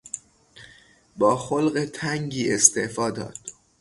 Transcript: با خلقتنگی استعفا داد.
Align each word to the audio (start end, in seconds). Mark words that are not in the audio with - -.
با 1.17 1.37
خلقتنگی 1.37 2.53
استعفا 2.53 3.11
داد. 3.11 3.37